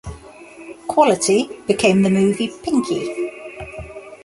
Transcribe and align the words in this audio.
"Quality" 0.87 1.47
became 1.67 2.01
the 2.01 2.09
movie 2.09 2.51
"Pinky". 2.63 3.29